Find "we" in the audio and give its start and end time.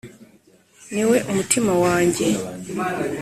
1.09-1.17